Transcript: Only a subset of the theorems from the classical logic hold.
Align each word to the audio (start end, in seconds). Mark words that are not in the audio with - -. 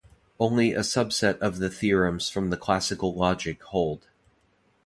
Only 0.39 0.73
a 0.73 0.79
subset 0.79 1.37
of 1.37 1.59
the 1.59 1.69
theorems 1.69 2.27
from 2.27 2.49
the 2.49 2.57
classical 2.57 3.13
logic 3.13 3.61
hold. 3.65 4.07